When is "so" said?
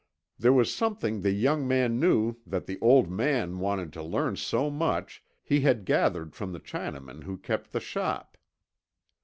4.35-4.71